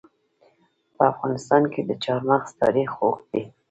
په 0.95 1.03
افغانستان 1.13 1.63
کې 1.73 1.81
د 1.89 1.91
چار 2.03 2.21
مغز 2.29 2.49
تاریخ 2.61 2.89
اوږد 3.01 3.25
دی. 3.31 3.43